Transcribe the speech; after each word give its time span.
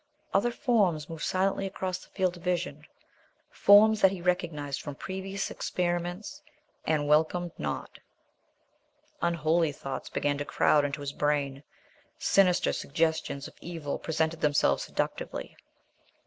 Other 0.33 0.49
forms 0.51 1.07
moved 1.09 1.21
silently 1.23 1.67
across 1.67 1.99
the 1.99 2.09
field 2.09 2.35
of 2.35 2.41
vision, 2.41 2.87
forms 3.51 4.01
that 4.01 4.09
he 4.09 4.19
recognized 4.19 4.81
from 4.81 4.95
previous 4.95 5.51
experiments, 5.51 6.41
and 6.85 7.07
welcomed 7.07 7.51
not. 7.59 7.99
Unholy 9.21 9.71
thoughts 9.71 10.09
began 10.09 10.39
to 10.39 10.45
crowd 10.45 10.85
into 10.85 11.01
his 11.01 11.13
brain, 11.13 11.61
sinister 12.17 12.73
suggestions 12.73 13.47
of 13.47 13.53
evil 13.61 13.99
presented 13.99 14.41
themselves 14.41 14.81
seductively. 14.81 15.55